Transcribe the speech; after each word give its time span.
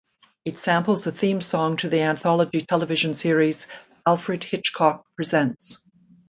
It 0.45 0.57
samples 0.57 1.03
the 1.03 1.11
theme 1.11 1.41
song 1.41 1.77
to 1.77 1.87
the 1.87 2.01
anthology 2.01 2.61
television 2.61 3.13
series 3.13 3.67
"Alfred 4.03 4.43
Hitchcock 4.43 5.05
Presents". 5.15 5.79